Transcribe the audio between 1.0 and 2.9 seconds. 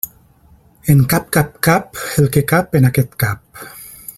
cap cap cap el que cap en